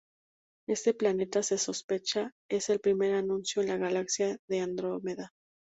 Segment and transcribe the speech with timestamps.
[0.67, 5.31] Este planeta se sospecha es el primer anuncio en la galaxia de Andrómeda.